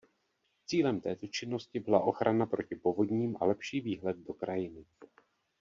Cílem 0.65 1.01
této 1.01 1.27
činnosti 1.27 1.79
byla 1.79 2.03
ochrana 2.03 2.45
proti 2.45 2.75
povodním 2.75 3.37
a 3.41 3.45
lepší 3.45 3.81
výhled 3.81 4.17
do 4.17 4.33
krajiny. 4.33 4.85